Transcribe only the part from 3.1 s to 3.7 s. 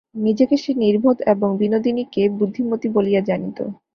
জানিত।